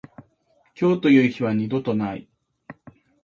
[0.73, 2.27] 今日という日は二度とない。